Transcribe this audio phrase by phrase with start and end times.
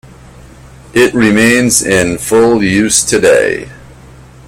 [0.95, 3.69] It remains in full use today.